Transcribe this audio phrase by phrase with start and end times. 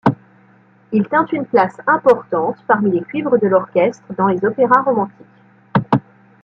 [0.91, 5.27] Il tint une place importante parmi les cuivres de l'orchestre dans les opéras romantiques.